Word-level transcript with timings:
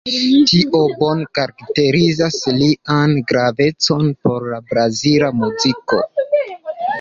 Tio 0.51 0.79
bone 1.01 1.27
karakterizas 1.39 2.37
lian 2.61 3.13
gravecon 3.33 4.09
por 4.25 4.49
la 4.55 4.59
brazila 4.73 5.31
muziko. 5.45 6.01